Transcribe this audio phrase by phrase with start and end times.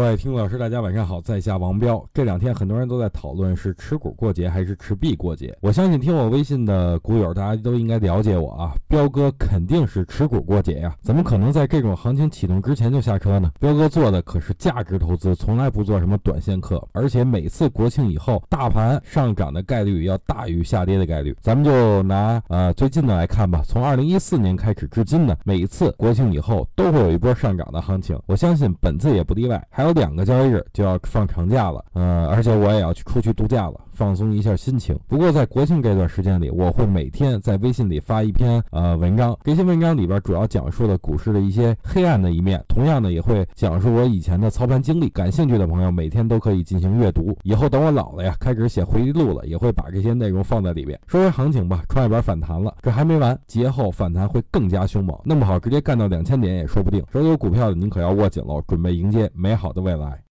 [0.00, 2.02] 各位听众老师，大家晚上好，在下王彪。
[2.14, 5.54] 这两天很多人都在讨论是持股过节还是持币过节。
[5.60, 8.72] 我相信听我微信的股友，大家都应该了解我啊。
[8.88, 13.52] 彪哥肯定是持股过节呀，怎么可能在这种行情启动之前就下车呢？
[13.60, 21.36] 彪哥做的可是价值投资，从来不做什么短线客，而且每次国庆以后，大盘上涨的概率要大于下跌的概率。
[21.42, 29.62] 咱们就拿呃最近的来看吧，从二零一四年开始至今呢，每一次国庆以后都会有一波上涨的行情，我相信本次也不例外。
[29.70, 29.89] 还有。
[29.92, 34.98] 两个交易日就要放长假了，呃，而且我也要去出去度假了，放松一下心情。
[35.08, 45.08] 不过在国庆这段时间里，我会每天在微信里发一篇呃文章，这些文章里边主要讲述了股市的一些黑暗的一面，同样呢也会讲述我以前的操盘经历。
[45.10, 47.36] 感兴趣的朋友每天都可以进行阅读。
[47.42, 50.98] 以后等我老了呀，开始写回忆录了，也会把这些内容放在里边。
[51.08, 57.04] 说说行情吧，创业板反弹了，这还没完，节后反弹会更加凶猛，弄不好直接干到两千点也说不定。
[57.12, 59.79] 手里有股票的您可要握紧了，准备迎接美好的。
[59.80, 60.22] 未来。